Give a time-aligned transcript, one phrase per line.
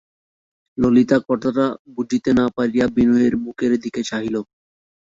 [0.77, 1.65] ললিতা কথাটা
[1.95, 4.35] বুঝিতে না পারিয়া বিনয়ের মুখের দিকে চাহিল।